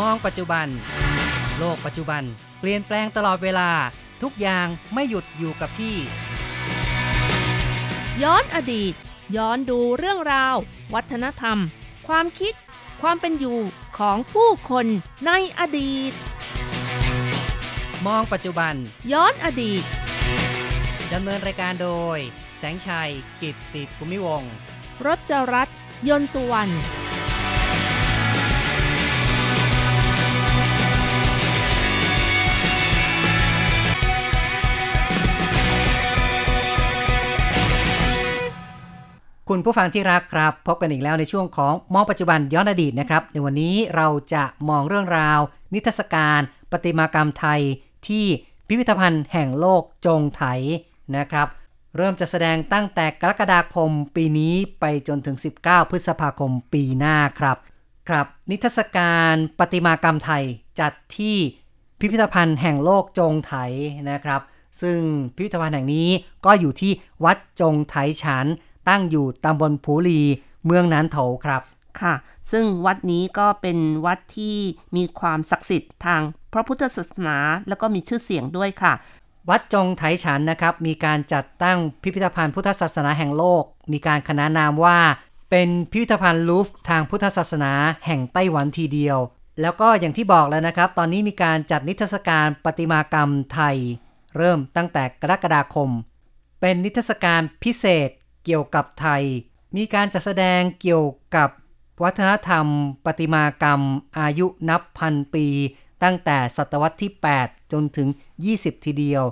[0.00, 0.66] มองปัจจุบัน
[1.58, 2.22] โลกปัจจุบัน
[2.58, 3.70] เปลี่ยนแปลงตลอดเวลา
[4.22, 5.96] ทุกอย่างไม่หยุดอยู่กับที่
[8.22, 8.92] ย้อนอดีต
[9.36, 10.56] ย้อนดูเรื่องราว
[10.94, 11.58] วัฒนธรรม
[12.08, 12.54] ความคิด
[13.02, 13.58] ความเป็นอยู่
[13.98, 14.86] ของผู้คน
[15.26, 16.12] ในอดีต
[18.06, 18.74] มองปัจจุบัน
[19.12, 19.82] ย้อนอดีต
[21.12, 22.18] ดำเนินรายการโดย
[22.58, 24.52] แสงชัย กิตติภูมิวงศ์
[25.06, 25.68] รจรัส
[26.08, 26.74] ยนต์สุวรรณ
[39.52, 45.40] คุณผู้ฟังที่รักครับ พบกันอีกแล้วในช่วงของมองปัจจุบันย้อนอดีตนะครับ ในวันนี้เราจะมองเรื่องราว
[45.74, 47.60] นิทรรศการประติมากรรมไทย
[48.08, 48.24] ที่
[48.68, 50.42] พิพิธภัณฑ์แห่งโลกจงไถ
[51.16, 51.48] นะครับ
[51.96, 57.56] เริ่มจะแสดงตั้งแต่กรกฎาคมปีนี้ไปจนถึง 19 พฤษภาคมปีหน้าครับ
[58.08, 60.44] ครับ นิทรรศการประติมากรรมไทย
[60.80, 61.36] จัดที่
[62.00, 63.54] พิพิธภัณฑ์แห่งโลกจงไถ
[64.10, 64.40] นะครับ
[64.82, 64.98] ซึ่ง
[65.34, 66.08] พิพิธภัณฑ์แห่งนี้
[66.44, 66.92] ก็อยู่ที่
[67.24, 68.46] วัดจงไถฉัน
[68.90, 70.20] ตั้งอยู่ตำบลภูลี
[70.64, 71.62] เมืองนานโถครับ
[72.00, 72.14] ค่ะ
[72.52, 74.56] ซึ่งวัดนี้ก็เป็นวัดที่
[74.96, 76.20] มีความศักดิ์สิทธิ์ทาง
[76.52, 77.36] พระพุทธศาสนา
[77.68, 78.92] แล้วก็มีชื่อเสียงด้วยค่ะ
[79.50, 84.98] วัดจงไถฉันนะครับ มีการจัดตั้งพิพิธภัณฑ์พุทธศาสนาแห่งโลก มีการขนานนามว่า
[85.50, 87.72] เป็นพิพิธภัณฑ์ลูฟร์ทางพุทธศาสนา
[88.06, 89.18] แห่งไต้หวันทีเดียว
[89.60, 93.76] แล้วก็อย่างที่บอกแล้วนะครับ ตอนนี้มีการจัดนิทรรศการประติมากรรมไทย
[94.36, 95.90] เริ่มตั้งแต่กรกฎาคม
[96.60, 98.08] เป็นนิทรรศการพิเศษ
[98.44, 99.22] เกี่ยวกับไทย
[99.76, 101.48] มีการจัดแสดงเกี่ยวกับ
[102.02, 102.66] วัฒนธรรม
[103.04, 103.80] ประติมากรรม
[104.18, 105.46] อายุนับพันปี
[106.02, 108.08] ตั้งแต่ศตวรรษที่ 8 จนถึง
[108.46, 109.24] 20 ทีเดียว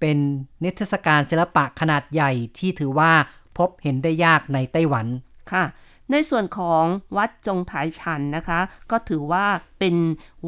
[0.00, 0.18] เป็น
[0.62, 3.12] นิทรรศการศิลปะขนาดใหญ่ที่ถือว่า
[3.58, 5.06] พบเห็นได้ยากในไต้หวัน
[5.52, 5.64] ค่ะ
[6.10, 6.84] ในส่วนของ
[7.16, 9.46] วัดจงไถชันนะคะ ก็ถือว่า
[9.78, 9.94] เป็น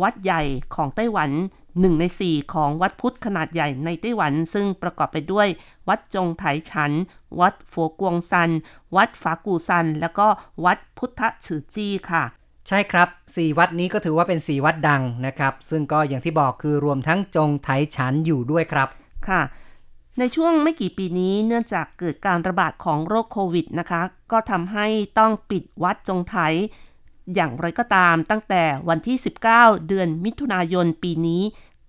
[0.03, 0.43] วัดใหญ่
[0.75, 1.31] ของไต้หวัน
[1.81, 5.49] หนึ่งในสี่ของวัดพุทธขนาดใหญ่ในไต้หวัน ซึ่งประกอบไปด้วย
[5.89, 6.93] วัดจงไถฉัน
[7.41, 8.51] วัดฝัวกวงซัน
[8.97, 10.27] วัดฝากูซัน แล้วก็
[10.65, 12.25] วัดพุทธฉือจี้ค่ะ
[12.69, 18.89] ใช่ครับ4วัดนี้ก็ถือว่าเป็น4วัดดังนะครับ ซึ่งก็อย่างที่บอกคือรวมทั้งจงไถฉันอยู่ด้วยครับ
[19.29, 19.43] ค่ะ
[20.19, 24.87] ในช่วงไม่กี่ปีนี้เนื่องจากเกิดการระบาดของโรคโควิดนะคะ ก็ทำให้
[25.19, 26.37] ต้องปิดวัดจงไถ
[27.35, 29.17] อย่างไรก็ตามตั้งแต่วันที่
[29.53, 31.43] 19 เดือนมิถุนายนปีนี้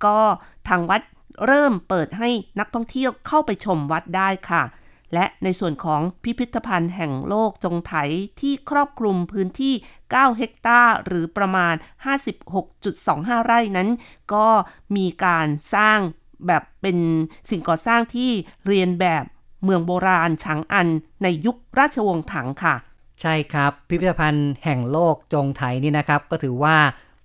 [0.05, 0.19] ก็
[0.67, 1.01] ทางวัด
[1.45, 2.29] เริ่มเปิดให้
[2.59, 4.63] นักท่องเที่ยวเข้าไปชมวัดได้ค่ะ
[5.13, 7.93] และในส่วนของพิพิธภัณฑ์แห่งโลกจงไถ
[8.41, 9.73] ที่ครอบคลุมพื้นที่
[10.05, 11.75] 9 เฮกตาร์หรือประมาณ
[12.61, 13.89] 56.25 ไร่นั้น
[14.33, 14.47] ก็
[14.95, 15.99] มีการสร้าง
[16.47, 16.97] แบบเป็น
[17.49, 18.31] สิ่งก่อสร้างที่
[18.67, 19.23] เรียนแบบ
[19.63, 20.87] เมืองโบราณฉางอัน
[21.23, 22.75] ในยุคราชวงศ์ถังค่ะ
[23.23, 26.77] ใช่ครับ พิพิธภัณฑ์แห่งโลกจงไถนี่นะครับ ก็ถือว่า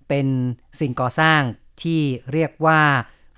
[0.08, 0.26] เป็น
[0.80, 1.40] สิ่งก่อสร้าง
[1.82, 2.00] ที่
[2.32, 2.80] เรียกว่า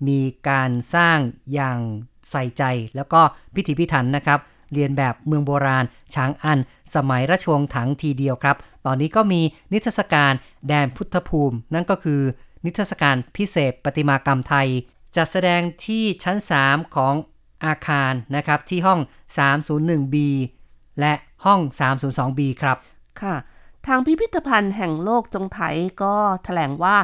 [0.08, 1.18] มีการสร้าง
[1.52, 1.78] อย่าง
[2.30, 2.62] ใส่ใจ
[2.96, 3.20] แล้วก็
[3.54, 4.38] พิถีพิถันนะครับ
[4.72, 5.84] เรียนแบบเมืองโบราณ
[6.14, 6.58] ช้างอัน
[6.94, 8.56] สมัยราชวงศ์ถังทีเดียวครับ
[8.86, 9.40] ตอนนี้ก็มี
[9.72, 10.32] นิทรรศการ
[10.68, 12.20] แดนพุทธภูมิ นั่นก็คือ
[12.64, 14.68] นิทรรศการพิเศษประติมากรรมไทย
[15.16, 17.14] จัดแสดงที่ชั้น 3 ของ
[17.64, 19.00] อาคารนะครับที่ห้อง
[19.36, 20.16] 301B
[21.00, 21.12] และ
[21.44, 22.76] ห้อง 302B ครับ
[23.22, 23.36] ค่ะ
[23.86, 25.60] ทางพิพิธภัณฑ์แห่งโลกจงไถ
[26.02, 26.96] ก็แถลงว่า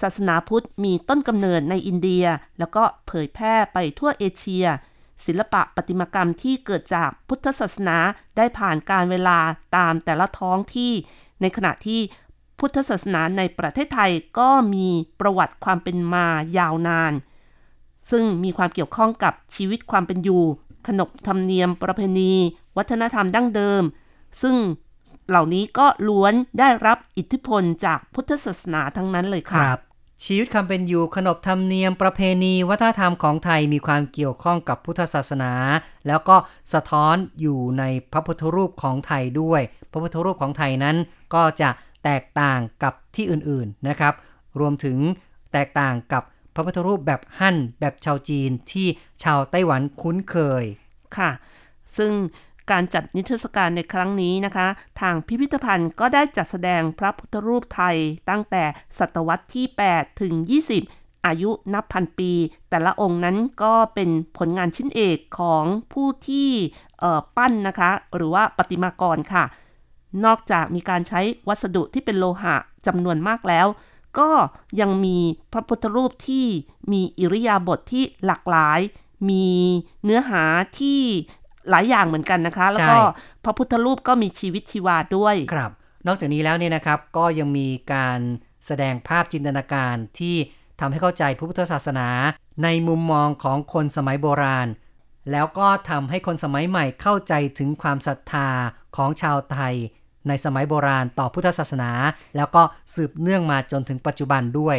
[0.00, 2.24] ศาสนาพุทธมีต้นกำเนิดในอินเดีย
[2.58, 4.66] แล้วก็เผยแพร่ไปทั่วเอเชีย
[5.26, 7.96] ศิลปะประติมากรรมที่เกิดจากพุทธศาสนา
[8.36, 9.38] ได้ผ่านการเวลา
[9.76, 10.92] ตามแต่ละท้องที่
[11.40, 12.00] ในขณะที่
[12.58, 14.88] พุทธศาสนาในประเทศไทยก็มี
[15.20, 16.26] ประวัติความเป็นมา
[16.58, 17.12] ยาวนาน
[18.10, 20.44] ซึ่งมีความเกี่ยวข้องกับชีวิตความเป็นอยู่
[20.88, 22.32] ขนบธรรมเนียมประเพณี
[22.76, 23.82] วัฒนธรรมดั้งเดิม
[24.42, 24.56] ซึ่ง
[25.28, 29.82] เหล่านี้ก็ล้วนได้รับอิทธิพลจากพุทธศาสนาทั้งนั้นเลยค่ะครับ
[30.24, 35.52] ชีวิตความเป็นอยู่ขนบธรรมเนียมประเพณีวัฒนธรรมของไทยมีความเกี่ยวข้องกับพุทธศาสนา
[36.06, 36.36] แล้วก็
[36.72, 39.60] สะท้อนอยู่ในพระพุทธรูปของไทยด้วย
[39.92, 40.96] พระพุทธรูปของไทยนั้น
[41.34, 41.70] ก็จะ
[42.04, 44.14] แตกต่างกับที่อื่นๆนะครับ
[44.60, 44.98] รวมถึง
[45.52, 46.22] แตกต่างกับ
[46.54, 48.86] พระพุทธรูปแบบหั่นแบบชาวจีนที่
[49.22, 50.64] ชาวไต้หวันคุ้นเคย
[51.16, 51.30] ค่ะ
[51.96, 52.12] ซึ่ง
[52.70, 54.66] การจัดนิทรรศการในครั้งนี้นะคะ
[55.00, 57.96] ทางพิพิธภัณฑ์ก็ได้จัดแสดงพระพุทธรูปไทย
[58.30, 58.64] ตั้งแต่
[58.98, 60.34] ศตวรรษที่ 8 ถึง
[60.80, 62.32] 20 อายุนับพันปี
[62.70, 66.50] แต่ละองค์นั้นก็เป็นผลงานชิ้นเอกของผู้ที่
[67.36, 69.44] ปั้นนะคะ หรือว่าประติมากรค่ะ
[70.24, 72.56] นอกจากมีการใช้วัสดุที่เป็นโลหะ
[72.86, 73.66] จำนวนมากแล้ว
[74.18, 74.30] ก็
[74.80, 75.18] ยังมี
[75.52, 76.46] พระพุทธรูปที่
[76.92, 78.80] มีอิริยาบถทที่หลากหลาย
[79.30, 79.48] มี
[80.04, 80.44] เนื้อหา
[80.78, 81.00] ที่
[81.70, 83.00] หลายอย่างเหมือนกันนะคะ แล้วก็ใช่
[83.44, 85.70] พระพุทธรูปก็มีชีวิตชีวาด้วยครับ
[86.06, 88.20] นอกจากนี้แล้วเนี่ยนะครับก็ยังมีการ
[88.66, 90.36] แสดงภาพจินตนาการที่
[90.80, 92.08] ทำให้เข้าใจพระพุทธศาสนา
[92.62, 94.68] ในมุมมองของคนสมัยโบราณ
[95.30, 98.48] แล้วก็ทำให้คนสมัยใหม่เข้าใจถึงความศรัทธา
[98.96, 99.74] ของชาวไทย
[100.28, 101.90] ในสมัยโบราณต่อพุทธศาสนา
[102.36, 102.62] แล้วก็
[102.94, 104.78] สืบเนื่องมาจนถึงปัจจุบันด้วย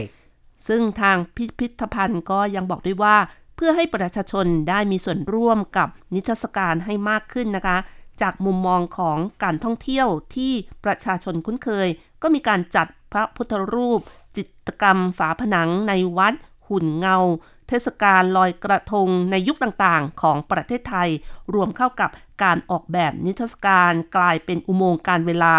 [0.67, 3.17] ซึ่งทางพิพิธภัณฑ์ก็ยังบอกด้วยว่า
[3.55, 7.77] เพื่อให้ประชาชนได้มีส่วนร่วมกับนิทรรศการให้มากขึ้นนะคะ
[8.21, 10.53] จากมุมมองของการท่องเที่ยวที่
[10.85, 11.87] ประชาชนคุ้นเคย
[12.21, 13.99] ก็มีการจัดพระพุทธรูป
[14.37, 16.33] จิตรกรรมฝาผนังในวัด
[16.67, 17.17] หุ่นเงา
[17.67, 21.09] เทศกาลลอยกระทงในยุคต่างๆ ของประเทศไทย
[21.53, 22.09] รวมเข้ากับ
[22.43, 25.55] การออกแบบนิทรรศการกลายเป็นอุโมงค์การเวลา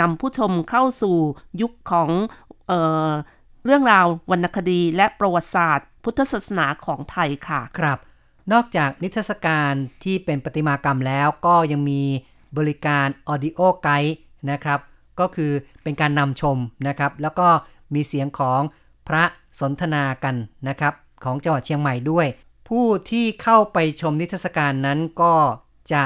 [0.00, 1.16] นำผู้ชมเข้าสู่
[1.60, 2.10] ยุคของ
[2.68, 2.72] เอ
[3.08, 3.10] อ
[3.64, 7.98] เรื่องราววรรณคดีและประวัติศาสตร์ พุทธศาสนาของไทยค่ะ ครับ
[8.52, 9.72] นอกจากนิทรรศการ
[10.04, 12.02] ที่เป็นประติมากรรมแล้วก็ยังมี
[12.58, 14.14] บริการ Audio Guide
[14.50, 14.80] นะครับ
[15.20, 15.52] ก็คือ
[15.82, 16.58] เป็นการนำชม
[16.88, 17.48] นะครับ แล้วก็
[17.94, 18.60] มีเสียงของ
[19.08, 19.24] พระ
[19.60, 20.34] สนทนากัน
[20.68, 20.94] นะครับ
[21.24, 22.26] ของจังหวัดเชียงใหม่ด้วย
[22.68, 25.34] ผู้ที่เข้าไปชมนิทรรศการนั้นก็
[25.92, 26.04] จะ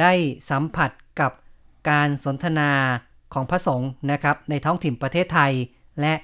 [0.00, 0.12] ได้
[0.50, 0.90] สัมผัส
[1.20, 1.32] กับ
[1.90, 2.70] การสนทนา
[3.34, 5.52] ของพระสงฆ์นะครับในท้องถิ่นประเทศไทย
[6.00, 6.14] และ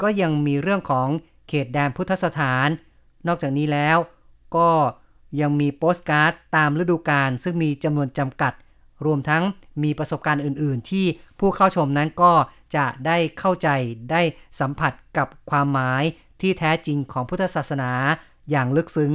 [0.00, 1.08] ก็ยังมีเรื่องของ
[1.48, 2.68] เขตแดนพุทธสถาน
[3.26, 3.98] นอกจากนี้แล้ว
[4.56, 4.70] ก็
[5.40, 8.52] ยังมีโปสการ์ดตามฤดูกาลซึ่งมีจำนวนจำกัด
[9.04, 9.42] รวมทั้ง
[9.82, 11.06] มีประสบการณ์อื่น ๆ ที่
[11.38, 12.32] ผู้เข้าชมนั้นก็
[12.76, 13.68] จะได้เข้าใจ
[14.10, 14.22] ได้
[14.60, 16.02] สัมผัสกับความหมาย
[16.42, 17.90] ที่แท้จริงของพุทธศาสนา
[18.50, 19.12] อย่างลึกซึ้ง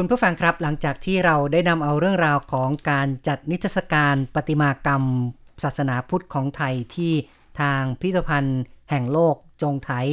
[0.00, 5.02] คุณผู้ฟังครับหลังจากที่เราได้นำเอาเรื่องราวของการจัดนิทรรศการประติมากรรม
[5.64, 7.12] ศาสนาพุทธของไทยที่
[7.60, 10.06] ทางพิพิธภัณฑ์แห่งโลกจงไทย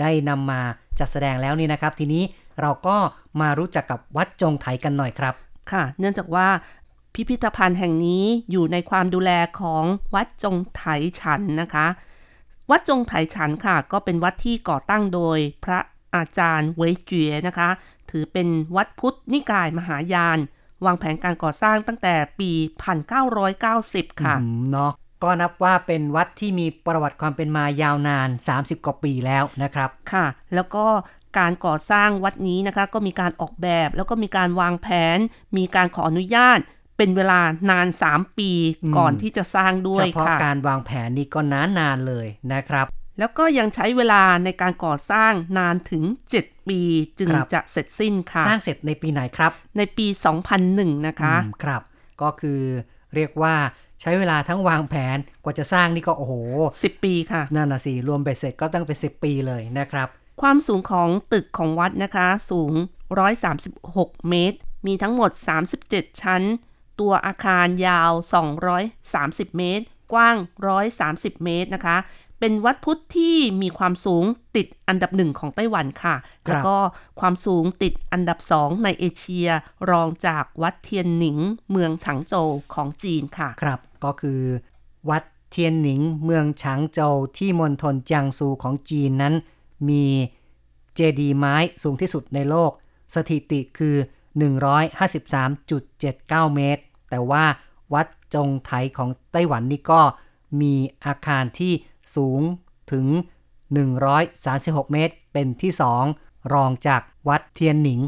[0.00, 0.60] ได้นำมา
[0.98, 2.22] จัดแสดงแล้วนี่นะครับ ทีนี้
[2.60, 2.96] เราก็
[3.40, 5.34] มารู้จักกับวัดจงไทยกันหน่อยครับ
[5.72, 6.48] ค่ะ เนื่องจากว่า
[7.14, 9.30] พิพิธภัณฑ์แห่งนี้อยู่ในความดูแล
[9.60, 10.84] ของวัดจงไถ
[11.20, 11.86] ฉันนะคะ
[12.70, 15.78] วัดจงไถฉันค่ะ ก็เป็นวัดที่ก่อตั้งโดยพระ
[16.14, 17.68] อาจารย์เวยเจียนะคะ
[18.10, 20.38] ถือเป็นวัดพุทธนิกายมหายาน
[20.84, 22.50] วางแผนการก่อสร้างตั้งแต่ปี
[23.36, 24.92] 1990 ค่ะอืมเนาะ
[25.22, 30.86] ก็นับว่าเป็นวัดที่มีประวัติความเป็นมายาวนาน 30 กว่าปีแล้วนะครับ ค่ะ แล้วก็
[31.38, 35.18] การก่อสร้างวัดนี้นะคะก็มีการออกแบบ แล้วก็มีการวางแผน
[35.56, 36.58] มีการขออนุญาต
[36.96, 37.40] เป็นเวลา
[37.70, 38.50] นาน 3 ปี
[38.84, 42.86] อืมก่อนที่จะสร้างด้วเฉยพาะค่ะการวางแผนนี่ก็นานานๆเลยนะครับ
[43.18, 46.04] แล้วก็ยังใช้เวลาในการก่อสร้างนานถึง
[46.36, 46.80] 7 ปี
[47.18, 50.06] จึงครับจะเสร็จสิ้นค่ะ สร้างเสร็จในปีไหนครับ ในปี
[50.56, 51.82] 2001 นะคะอืมครับ
[52.22, 52.60] ก็คือ
[53.14, 53.54] เรียกว่า
[54.00, 56.34] ใช้เวลาทั้งวางแผนกว่าจะสร้างนี่ก็โอ้โห
[56.72, 60.08] 10 ปีค่ะนั่นนะสิรวมเบ็ดเสร็จก็ตั้งเป็น10 ปีเลยนะครับ
[60.40, 62.72] ความสูงของตึกของวัดนะคะ สูง
[63.50, 65.30] 136 เมตร มีทั้งหมด
[65.76, 66.42] 37 ชั้น
[67.00, 68.12] ตัวอาคารยาว
[68.84, 70.36] 230 เมตร กว้าง
[70.90, 71.96] 130 เมตรนะคะ
[72.40, 74.24] เป็นวัดพุทธที่มีความสูง
[74.56, 76.76] ติดอันดับหนึ่งของไต้หวันค่ะครับแล้วก็
[77.20, 79.48] ความสูงติดอันดับสองในเอเชีย
[79.90, 81.38] รองจากวัดเทียนหนิง
[81.70, 84.40] เมืองฉางโจวของจีนค่ะ ครับ ก็คือ
[85.10, 89.34] วัดเทียนหนิง เมืองฉางโจวที่มณฑลจิยางซูของจีนนั้น
[89.88, 90.04] มี
[90.94, 92.70] เจดีไม้สูงที่สุดในโลก
[93.14, 93.96] สถิติคือ
[95.20, 97.44] 153.79 เมตร แต่ว่า
[97.94, 100.02] วัดจงไถของไต้หวันนี่ก็
[100.60, 101.72] มีอาคารที่
[102.16, 102.40] สูง
[102.92, 103.06] ถึง
[104.20, 105.72] 136 เมตร เป็นที่
[106.12, 108.00] 2รองจากวัดเทียนหนิง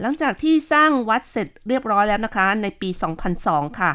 [0.00, 2.90] หลังจากที่สร้างวัดเสร็จเรียบร้อยแล้วนะคะ ในปี
[3.34, 3.90] 2002 ค่ะ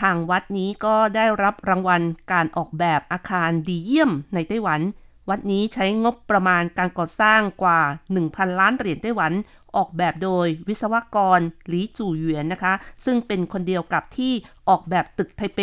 [0.00, 2.02] ทางวัดนี้ก็ได้รับรางวัล
[2.32, 4.80] การออกแบบอาคารดีเยี่ยมในไต้หวัน
[5.28, 7.80] วัดนี้ใช้งบประมาณการก่อสร้างกว่า
[8.18, 9.32] 1,000 ล้านเหรียญไต้หวัน
[9.76, 12.74] ออกแบบโดยวิศวกรหลีจู่เหวียนนะคะ
[13.04, 14.32] ซึ่งเป็นคนเดียวกับที่
[14.68, 15.60] ออกแบบตึกไทเป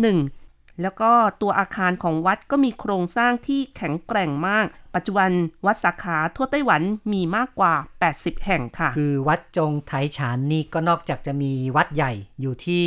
[0.00, 5.30] 101 แล้วก็ตัวอาคารของวัดก็มีโครงสร้างที่แข็งแกร่งมาก ปัจจุบัน
[5.66, 7.74] วัดสาขาทั่วไต้หวันมีมากกว่า
[8.10, 12.84] 80 แห่งค่ะ คือวัดจงไถฉานนี่ก็นอกจากจะมีวัดใหญ่อยู่ที่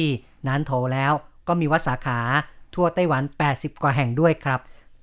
[0.47, 1.13] นานโถแล้ว
[1.47, 2.19] ก็มีวัดสาขา
[2.75, 4.59] ทั่วไต้หวัน 80 กว่าแห่งด้วยครับ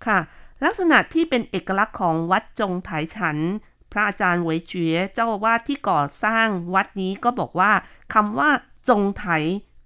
[0.06, 0.18] ค่ะ
[0.64, 3.38] ลักษณะที่เป็นเอกลักษณ์ของวัดจงไถฉัน
[3.92, 7.72] พระอาจารย์เวยเจียเจ้าวาสที่ก่อสร้างวัดนี้ก็บอกว่า
[8.14, 8.50] คำว่า
[8.88, 9.26] จงไถ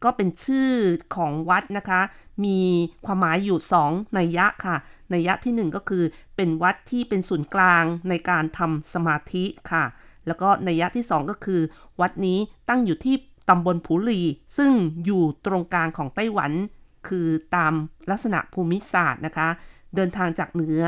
[0.04, 0.72] ก็เป็นชื่อ
[1.16, 2.00] ของวัดนะคะ
[2.44, 2.60] มี
[3.04, 4.76] ความหมายอยู่สองนัยยะค่ะ
[5.12, 6.04] นัยยะที่หนึ่งก็คือ
[6.36, 9.84] เป็นวัดที่เป็นศูนย์กลางในการทำสมาธิค่ะ
[10.26, 11.60] แล้วก็นัยยะที่สองก็คือ
[12.00, 13.16] วัดนี้ตั้งอยู่ที่
[13.48, 14.20] ตำบลผูหลี
[14.56, 14.72] ซึ่ง
[15.04, 16.52] อยู่ตรงกลางของไต้หวัน
[17.08, 17.72] คือตาม
[18.10, 19.48] ลักษณะภูมิศาสตร์นะคะ
[19.96, 20.82] เดินทางจากเหนือ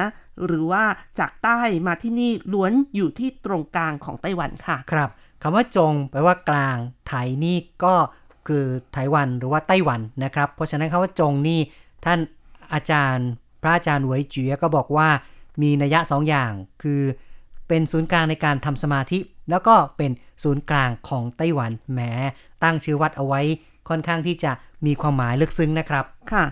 [0.46, 0.84] หรือว่า
[1.18, 5.10] จากใต้มาที่นี่ล้วนอยู่ที่ตรงกลางของไต้หวันค่ะ ครับ
[5.42, 7.12] คำว่าจงแปลว่ากลางไถ
[7.44, 7.94] นี่ก็
[8.48, 11.60] คือไต้หวันหรือว่าไต้หวันนะครับ เพราะฉะนั้นคำว่าจงนี่
[12.04, 12.18] ท่าน
[12.74, 13.28] อาจารย์
[13.62, 15.08] พระอาจารย์หวยจี๋ยก็บอกว่า
[15.62, 17.02] มีนัยยะสองอย่าง คือ
[17.68, 19.18] เป็นศูนย์กลางในการทำสมาธิ
[19.50, 20.10] แล้วก็เป็น
[20.42, 22.00] ศูนย์กลางของไต้หวันแหม
[22.62, 23.40] ตั้งชื่อวัดเอาไว้
[23.88, 24.52] ค่อนข้างที่จะ
[24.86, 26.44] มีความหมายลึกซึ้งนะครับ ค่ะ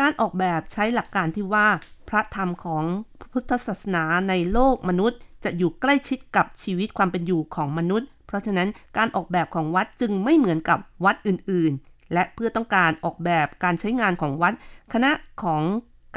[0.00, 1.66] การออกแบบใช้หลักการที่ว่า
[2.08, 2.84] พระธรรมของ
[3.32, 14.52] พุทธศาสนาในโลกมนุษย์ จะอยู่ใกล้ชิดกับชีวิตความเป็นอยู่ของมนุษย์ เพราะฉะนั้นการออกแบบของวัดจึงไม่เหมือนกับวัดอื่นๆ และเพื่อต้องการออกแบบการใช้งานของวัด
[14.92, 15.10] คณะ
[15.42, 15.62] ของ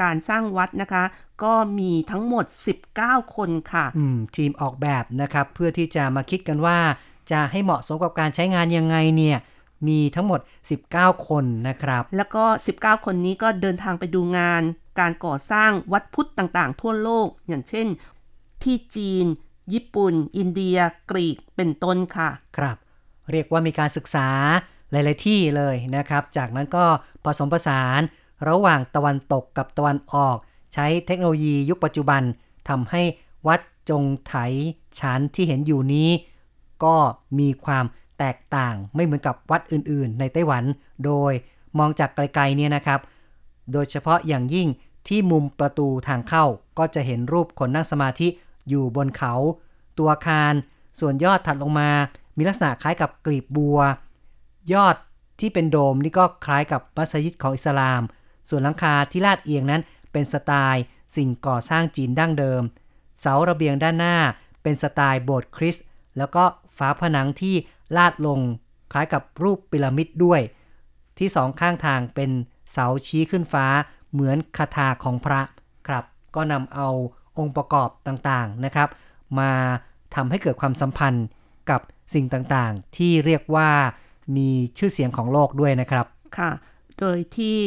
[0.02, 1.04] การสร้างวัดนะคะ
[1.42, 2.44] ก็มีทั้งหมด
[2.90, 3.84] 19 คนค่ะ
[4.36, 6.78] ทีมออกแบบนะครับ เพื่อที่จะมาคิดกันว่า
[7.30, 9.38] จะให้เหมาะสมกับการใช้งานยังไงเนี่ย
[9.86, 10.40] มีทั้งหมด
[10.82, 12.44] 19 คนนะครับ แล้วก็
[12.76, 14.62] 19 คนนี้ก็เดินทางไปดูงาน
[15.00, 17.86] การก่อสร้างวัดพุทธต่างๆ ทั่วโลก อย่างเช่น
[18.62, 19.26] ที่จีน
[19.72, 20.78] ญี่ปุ่น อินเดีย
[21.10, 22.76] กรีก เป็นต้นค่ะ ครับ
[23.30, 24.28] เรียกว่ามีการศึกษา
[24.90, 26.84] หลาย ๆ ที่เลยนะครับ จากนั้นก็
[27.24, 28.00] ผสมผสาน
[28.48, 30.36] ระหว่างตะวันตกกับตะวันออก
[30.74, 32.22] ใช้เทคโนโลยียุคปัจจุบัน
[32.68, 33.02] ทำให้
[33.46, 34.34] วัดจงไถ
[35.00, 36.10] ฉันที่เห็นอยู่นี้
[36.84, 36.96] ก็
[37.38, 37.84] มีความ
[38.18, 40.64] แตกต่างไม่เหมือนกับวัดอื่นๆ ในไต้หวัน
[41.04, 41.32] โดย
[41.78, 43.00] มองจากไกลๆเนี่ยนะครับ
[43.72, 44.68] โดยเฉพาะอย่างยิ่ง
[45.08, 46.44] ที่มุมประตูทางเข้า
[46.78, 48.28] ก็จะเห็นรูปคนนั่งสมาธิ
[48.68, 49.34] อยู่บนเขา
[49.98, 50.52] ตัวอาคาร
[51.00, 51.90] ส่วนยอดถัดลงมา
[52.36, 53.80] มีลักษณะคล้ายกับกลีบบัว
[54.72, 54.96] ยอด
[55.40, 58.02] ที่เป็นโดมนี่ก็คล้ายกับมัสยิดของอิสลาม
[58.48, 59.82] ส่วนหลังคาที่ลาดเอียงนั้น
[60.12, 60.82] เป็นสไตล์
[61.16, 62.62] สิ่งก่อสร้างจีนดั้งเดิม
[63.20, 64.16] เสาระเบียงด้านหน้า
[64.62, 65.86] เป็นสไตล์โบสถ์คริสต์
[66.18, 66.44] แล้วก็
[66.76, 67.56] ฝาผนังที่
[67.96, 68.40] ลาดลง
[68.92, 70.40] คล้ายกับรูปพีระมิดด้วย
[71.18, 72.30] ที่สองข้างทางเป็น
[72.72, 73.66] เสาชี้ขึ้นฟ้า
[74.12, 75.40] เหมือนคาถาของพระ
[75.88, 76.88] ครับ ก็นำเอา
[77.38, 78.88] องค์ประกอบต่างๆนะครับ
[79.38, 79.52] มา
[80.14, 81.26] ทำให้เกิดความสัมพันธ์
[81.70, 81.80] กับ
[82.14, 83.70] สิ่งต่างๆ ที่เรียกว่า
[84.36, 86.06] มีชื่อเสียงของโลกด้วยนะครับ
[86.38, 86.50] ค่ะ
[86.98, 87.58] โดยที่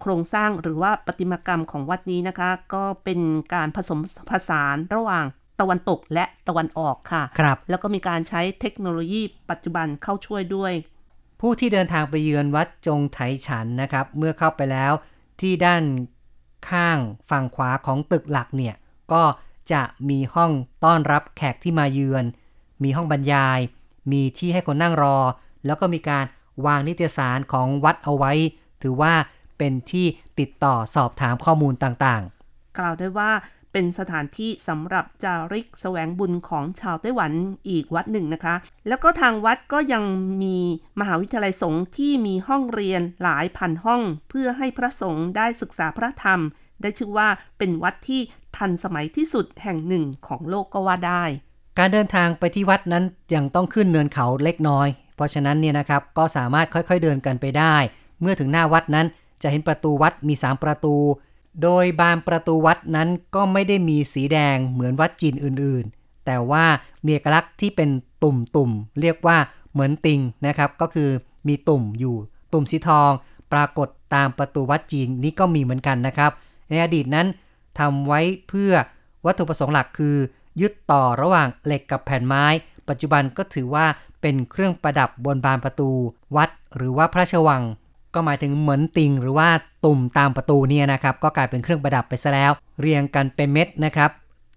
[0.00, 3.20] โครงสร้างหรือว่าประติมากรรมของวัดนี้นะคะ ก็เป็น
[3.54, 5.24] การผสมผสานระหว่าง
[5.60, 10.72] ตะวันตกและตะวันออกค่ะครับแล้วก็มีการใช้เทคโนโลยีปัจจุบันเข้าช่วยด้วย
[11.40, 14.92] ผู้ที่เดินทางไปเยือนวัดจงไถฉันนะครับ เมื่อเข้าไปแล้ว
[15.40, 15.84] ที่ด้าน
[16.70, 16.98] ข้าง
[17.30, 18.74] ฝั่งขวาของตึกหลักเนี่ย
[19.12, 19.22] ก็
[19.72, 20.50] จะมีห้อง
[20.84, 22.24] ต้อนรับแขกที่มาเยือน
[22.82, 23.60] มีห้องบรรยาย
[24.12, 25.18] มีที่ให้คนนั่งรอ
[25.66, 26.24] แล้วก็มีการ
[26.66, 28.32] วางนิตยสารของวัดเอาไว้
[28.82, 29.14] ถือว่า
[29.58, 30.06] เป็นที่
[30.38, 33.30] ติดต่อสอบถามข้อมูลต่างๆ กล่าวได้ว่า
[33.72, 37.32] เป็นสถานที่สำหรับจาริกแสวงบุญของชาวไต้หวัน
[37.68, 38.54] อีกวัดหนึ่งนะคะ
[38.88, 40.04] แล้วก็ทางวัดก็ยัง
[40.42, 40.58] มี
[41.00, 46.40] มหาวิทยาลัยสงฆ์ที่มีห้องเรียนหลายพันห้อง เพื่อให้พระสงฆ์ได้ศึกษาพระธรรม
[46.82, 48.20] ได้ชื่อว่าเป็นวัดที่
[48.56, 51.24] ทันสมัยที่สุดแห่งหนึ่งของโลกก็ว่าได้
[51.78, 57.76] การเดินทางไปที่วัดนั้นยังต้องขึ้นเนินเขาเล็กน้อย เพราะฉะนั้นเนี่ยนะครับก็สามารถค่อยๆเดินกันไปได้
[58.20, 59.06] เมื่อถึงหน้าวัดนั้น
[59.42, 60.94] จะเห็นประตูวัดมี 3 ประตู
[61.62, 66.64] โดยบานประตูวัดนั้นก็ไม่ได้มีสีแดงเหมือนวัดจีนอื่นๆ แต่ว่า
[67.04, 67.90] มีเอกลักษณ์ที่เป็น
[68.22, 69.38] ตุ่มๆเรียกว่า
[69.72, 71.10] เหมือนติงนะครับก็คือ
[71.48, 72.16] มีตุ่มอยู่
[72.52, 73.10] ตุ่มสีทอง
[73.52, 76.30] ปรากฏตามประตูวัดจีนนี้ก็มีเหมือนกันนะครับ
[76.68, 77.26] ในอดีตนั้น
[77.78, 78.72] ทำไว้เพื่อ
[79.26, 80.16] วัตถุประสงค์หลักคือ
[80.60, 82.44] ยึดต่อระหว่างเหล็กกับแผ่นไม้
[82.88, 83.86] ปัจจุบันก็ถือว่า
[84.20, 85.90] เป็นเครื่องประดับบนบานประตู
[86.36, 87.62] วัดหรือว่าพระราชวัง
[88.14, 89.48] ก็หมายถึงเหมือนติงหรือว่า
[89.84, 94.10] ตุ่มตามประตูเนี่ยนะครับ ก็กลายเป็นเครื่องประดับไปซะแล้ว เรียงกันเป็นเม็ดนะครับ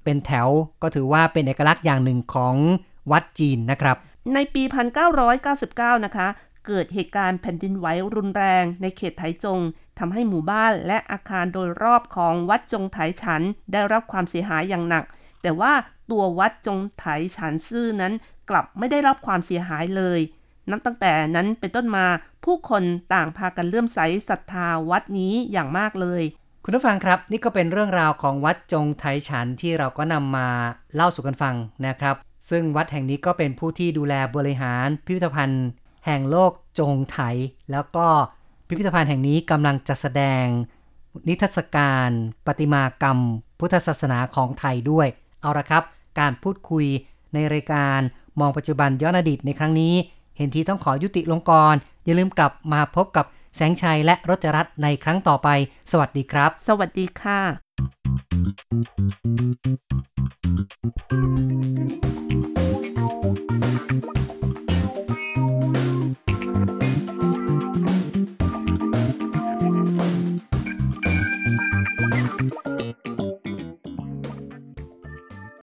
[0.04, 0.48] เป็นแถว
[0.82, 2.56] ก็ถือว่าเป็นเอกลักษณ์อย่างหนึ่งของ
[3.12, 3.98] วัดจีนนะครับ
[4.34, 4.64] ในปี
[5.34, 6.28] 1999 นะคะ
[6.68, 9.60] เกิดเหตุการณ์แผ่นดินไหวรุนแรงในเขตไถจง
[10.00, 13.42] ทำให้หมู่บ้านและอาคารโดยรอบของวัดจงไถฉัน
[13.72, 15.04] ได้รับความเสียหายอย่างหนัก
[15.42, 15.74] แต่ว่า
[16.12, 17.06] ตัววัดจงไถ
[17.38, 18.14] ฉันซื่อนั้น
[18.50, 20.20] กลับไม่ได้รับความเสียหายเลย
[20.70, 22.05] นับตั้งแต่นั้นเป็นต้นมา
[22.46, 26.24] ผู้คนต่างพากันเลื่อมใสศรัทธาวัดนี้อย่างมากเลย
[26.63, 30.48] คุณผู้ฟังครับ นี่ก็เป็นเรื่องราวของวัดจงไถฉันที่เราก็นำมา
[30.96, 31.55] เล่าสู่กันฟัง
[31.86, 32.15] นะครับ
[32.50, 35.67] ซึ่งวัดแห่งนี้ก็เป็นผู้ที่ดูแลบริหารพิพิธภัณฑ์
[36.05, 37.20] แห่งโลกจงไถ
[37.72, 38.08] แล้วก็
[38.67, 40.46] พิพิธภัณฑ์แห่งนี้กำลังจัดแสดง
[41.27, 42.10] นิทรรศการ
[42.46, 43.20] ประติมากรรม
[43.60, 45.08] พุทธศาสนาของไทยด้วย
[45.41, 45.84] เอาละครับ
[46.20, 46.86] การพูดคุย
[47.34, 48.00] ในรายการ
[48.39, 49.93] มองปัจจุบันย้อนอดีตในครั้งนี้
[50.38, 51.75] เห็นทีต้องขอยุติลงกร
[52.06, 53.25] อย่าลืมกลับมาพบกับ
[53.56, 55.50] แสงชัยและรจรัตในครั้งต่อไป
[55.92, 57.40] สวัสดีครับ สวัสดีค่ะ